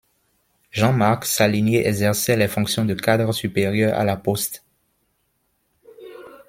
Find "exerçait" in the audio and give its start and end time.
1.87-2.35